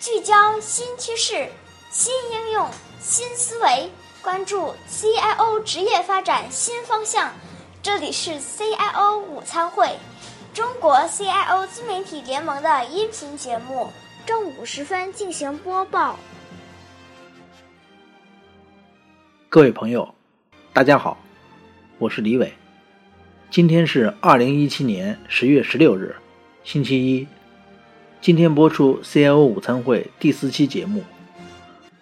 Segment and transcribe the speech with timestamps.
[0.00, 1.46] 聚焦新趋势、
[1.90, 2.66] 新应用、
[2.98, 3.90] 新思维，
[4.22, 7.30] 关注 CIO 职业发展新方向。
[7.82, 9.90] 这里是 CIO 午餐会，
[10.54, 13.90] 中国 CIO 自媒体联盟的音频节目，
[14.24, 16.18] 正午时分进行播报。
[19.50, 20.14] 各位朋友，
[20.72, 21.18] 大家好，
[21.98, 22.50] 我是李伟。
[23.50, 26.16] 今天是二零一七年十月十六日，
[26.64, 27.28] 星期一。
[28.20, 31.04] 今天播出 CIO 午餐会第四期节目，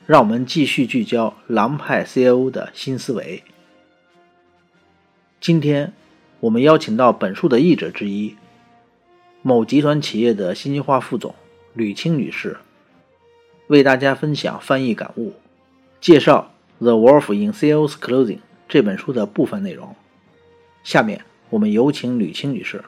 [0.05, 3.45] 让我们继续聚焦狼派 CIO 的新思维。
[5.41, 5.93] 今天
[6.41, 8.35] 我们邀请到本书的译者之一，
[9.43, 11.33] 某集团企业的信息化副总
[11.73, 12.57] 吕青女士，
[13.69, 15.35] 为大家分享翻译感悟，
[16.01, 16.51] 介绍
[16.85, 18.37] 《The Wolf in Sales Clothing》
[18.69, 19.95] 这本书的部分内容。
[20.83, 21.25] 下面。
[21.51, 22.85] 我们有请吕青女士。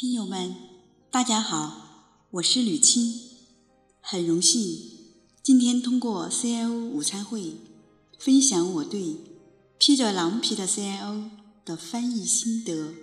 [0.00, 0.54] 听友们，
[1.10, 3.14] 大家好，我是吕青，
[4.00, 4.62] 很荣幸
[5.42, 7.56] 今天通过 CIO 午餐会
[8.16, 9.16] 分享我对
[9.76, 11.30] 披着狼皮的 CIO
[11.64, 12.94] 的翻译心得，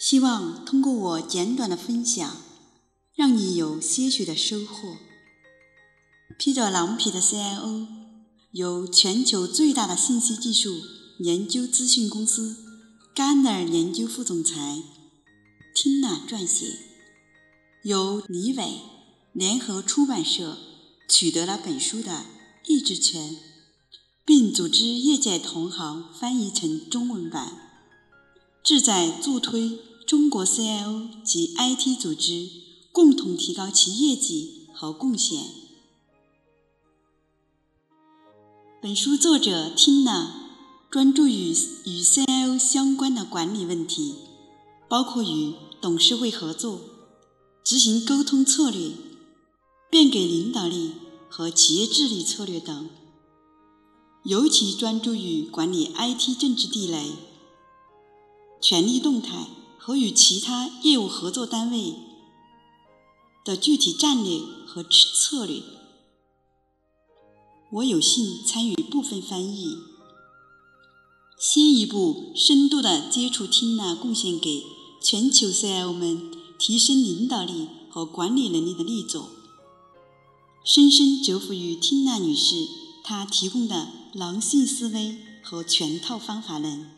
[0.00, 2.38] 希望通过我简短的分享，
[3.14, 4.96] 让你有些许的收获。
[6.36, 7.86] 披着狼皮的 CIO
[8.50, 10.80] 由全球最大的信息技术
[11.20, 12.56] 研究咨询公司
[13.14, 14.82] gana 研究副总裁
[15.80, 16.76] Tina 撰写，
[17.84, 18.80] 由李伟
[19.32, 20.58] 联合出版社
[21.08, 22.24] 取得了本书的
[22.66, 23.36] 译制权，
[24.24, 27.52] 并组织业界同行翻译成中文版，
[28.64, 32.50] 旨在助推中国 CIO 及 IT 组织
[32.90, 35.44] 共同提高其业绩和贡献。
[38.82, 40.26] 本书作者 Tina
[40.90, 41.50] 专注于
[41.84, 44.16] 与 CIO 相关的管理问题，
[44.88, 46.80] 包括与董事会合作、
[47.64, 48.90] 执行沟通策略、
[49.90, 50.92] 变革领导力
[51.28, 52.88] 和企业治理策略等。
[54.24, 57.12] 尤其专注于管理 IT 政治地雷、
[58.60, 59.46] 权力动态
[59.78, 61.94] 和与其他业务合作单位
[63.44, 65.62] 的具体战略和策略。
[67.70, 69.78] 我有幸参与部分翻译，
[71.38, 74.64] 先一步深度的接触听了贡献给
[75.00, 79.30] 全球 CIO 们提升领导力和管理能力的力作，
[80.64, 82.68] 深深折服于听娜女士
[83.02, 86.90] 她提供的狼性思维和全套方法论，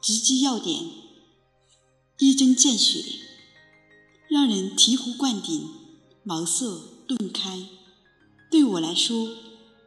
[0.00, 0.84] 直击要点，
[2.18, 3.04] 一针见血，
[4.28, 5.68] 让人醍醐灌顶，
[6.24, 6.66] 茅塞
[7.06, 7.66] 顿开。
[8.50, 9.28] 对我来说。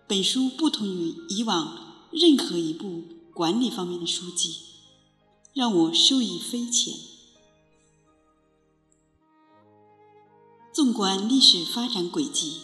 [0.05, 4.57] 本书不同于以往任何一部管理方面的书籍，
[5.53, 6.93] 让我受益匪浅。
[10.73, 12.61] 纵观历史发展轨迹，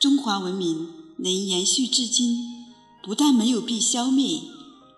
[0.00, 2.66] 中华文明能延续至今，
[3.00, 4.40] 不但没有被消灭，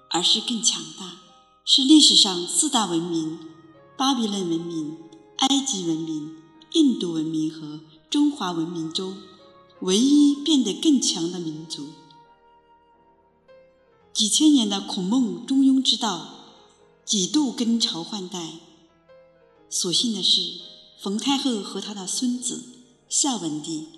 [0.08, 1.18] 而是更强大，
[1.66, 3.38] 是历史上四大文明——
[3.94, 4.96] 巴比伦文明、
[5.36, 6.34] 埃及文明、
[6.72, 9.18] 印度文明和中华文明中。
[9.80, 11.88] 唯一变得更强的民族，
[14.14, 16.26] 几千年的孔孟中庸之道，
[17.04, 18.54] 几度更朝换代。
[19.70, 20.60] 所幸的是，
[21.02, 22.62] 冯太后和他的孙子
[23.08, 23.88] 孝文帝，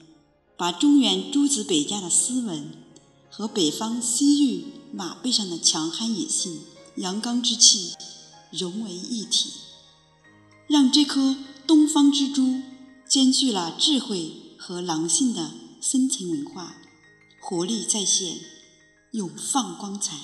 [0.57, 2.71] 把中原诸子百家的斯文
[3.29, 6.61] 和北方西域马背上的强悍野性、
[6.97, 7.95] 阳刚之气
[8.51, 9.51] 融为一体，
[10.69, 11.37] 让这颗
[11.67, 12.61] 东方之珠
[13.09, 15.53] 兼具了智慧和狼性的。
[15.83, 16.77] 深层文化
[17.41, 18.39] 活力再现，
[19.11, 20.17] 永放光彩。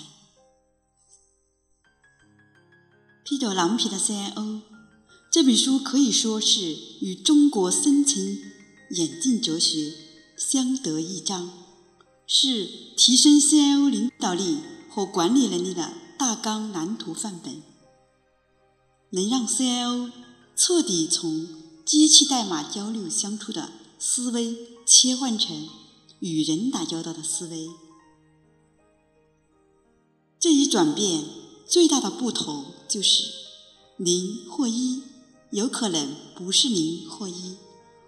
[3.25, 4.61] 披着狼皮的 CIO
[5.31, 8.39] 这本书可以说是与中国深层
[8.91, 9.93] 演进哲学
[10.37, 11.51] 相得益彰，
[12.27, 14.59] 是提升 CIO 领导力
[14.89, 17.63] 和管理能力的大纲蓝图范本，
[19.11, 20.11] 能让 CIO
[20.57, 21.47] 彻底从
[21.85, 24.79] 机器代码交流相处的思维。
[24.91, 25.69] 切换成
[26.21, 27.69] 与人打交道的思维，
[30.41, 31.25] 这一转变
[31.67, 33.25] 最大的不同就是
[33.99, 35.03] 零或一，
[35.51, 37.57] 有可能不是零或一，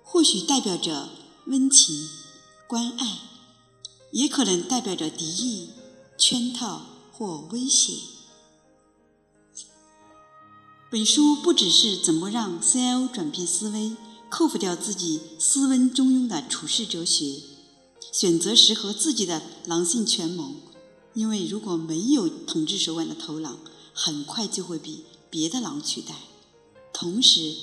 [0.02, 1.08] 或许代表着
[1.46, 2.08] 温情、
[2.66, 3.18] 关爱，
[4.12, 5.70] 也可能代表着敌意、
[6.18, 6.82] 圈套
[7.12, 7.94] 或威胁。
[10.90, 13.96] 本书不只是怎么让 CIO 转变思维。
[14.28, 17.40] 克服掉自己斯文中庸的处世哲学，
[18.12, 20.54] 选择适合自己的狼性权谋。
[21.14, 23.58] 因为如果没有统治手腕的头狼，
[23.92, 26.14] 很快就会被别的狼取代。
[27.00, 27.56] 同时，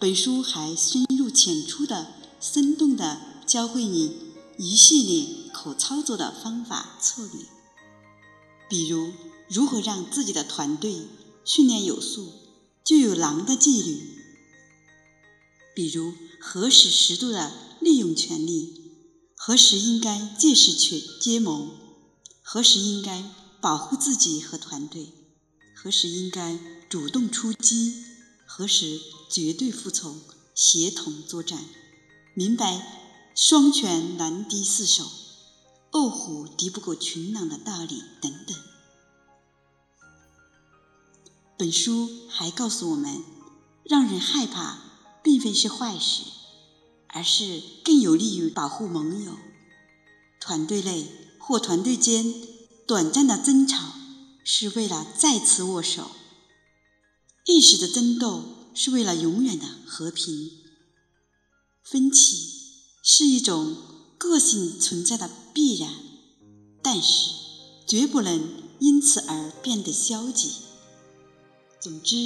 [0.00, 4.16] 本书还深入浅出的、生动的教会你
[4.58, 7.44] 一系列可操作的方法策略，
[8.68, 9.12] 比如
[9.48, 11.06] 如何让自己的团队
[11.44, 12.32] 训练有素，
[12.82, 13.94] 就有狼的纪律；
[15.72, 18.90] 比如何时适度的利用权力，
[19.36, 21.70] 何时应该借势去结盟，
[22.42, 23.22] 何时应该
[23.60, 25.12] 保护自己和团队，
[25.76, 26.58] 何时应该
[26.88, 28.10] 主动出击。
[28.52, 30.20] 何时绝对服从、
[30.56, 31.60] 协同作战，
[32.34, 32.84] 明白
[33.32, 35.08] 双拳难敌四手、
[35.92, 38.56] 饿虎敌不过群狼的道理等等。
[41.56, 43.22] 本书还告诉我们，
[43.84, 44.78] 让人害怕
[45.22, 46.24] 并非是坏事，
[47.06, 49.36] 而是更有利于保护盟友。
[50.40, 51.06] 团队内
[51.38, 52.34] 或团队间
[52.84, 53.94] 短暂的争吵，
[54.42, 56.10] 是为了再次握手。
[57.46, 58.44] 一时的争斗
[58.74, 60.50] 是为了永远的和平。
[61.82, 62.36] 分歧
[63.02, 63.76] 是一种
[64.16, 65.92] 个性存在的必然，
[66.82, 67.30] 但是
[67.86, 70.52] 绝不能因此而变得消极。
[71.80, 72.16] 总之，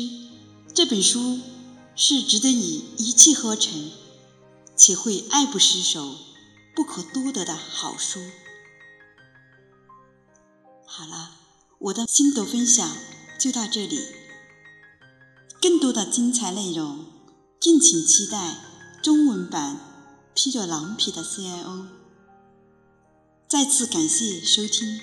[0.75, 1.39] 这本书
[1.97, 3.91] 是值得你一气呵成，
[4.77, 6.17] 且会爱不释手、
[6.75, 8.21] 不可多得的好书。
[10.85, 11.31] 好了，
[11.79, 12.97] 我的心得分享
[13.39, 14.01] 就到这里。
[15.65, 17.07] 更多的精彩内容，
[17.59, 18.55] 敬请期待
[19.03, 19.79] 中文版
[20.35, 21.87] 披着狼皮的 CIO。
[23.49, 25.01] 再次感谢收听，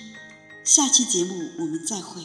[0.64, 2.22] 下期节目我们再会。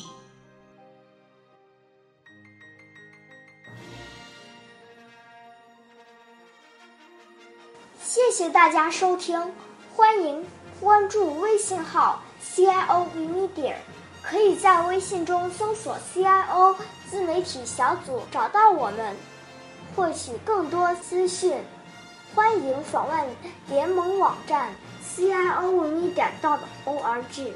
[8.04, 9.52] 谢谢大家收听，
[9.96, 10.46] 欢迎
[10.80, 13.78] 关注微信号 CIO Media。
[14.30, 16.76] 可以在微信中搜索 “CIO
[17.10, 19.16] 自媒体小组”找到我们，
[19.96, 21.56] 获取更多资讯。
[22.36, 23.26] 欢迎访问
[23.70, 27.54] 联盟网站 CIO 文艺点 .org。